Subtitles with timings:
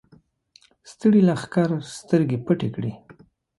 [0.91, 2.91] ستړي لښکر سترګې پټې کړې.